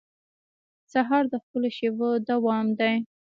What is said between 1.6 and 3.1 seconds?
شېبو دوام دی.